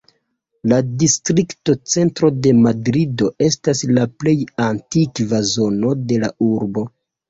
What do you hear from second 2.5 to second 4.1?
Madrido estas la